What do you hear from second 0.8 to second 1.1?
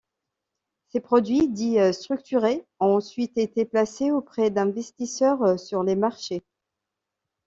Ces